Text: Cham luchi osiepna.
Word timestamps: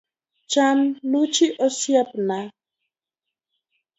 Cham 0.51 0.79
luchi 1.11 1.45
osiepna. 1.65 2.39